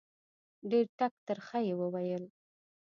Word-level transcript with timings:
ډېر 0.69 0.85
ټک 0.97 1.13
ترخه 1.27 1.59
یې 1.67 1.73
وویل. 1.79 2.23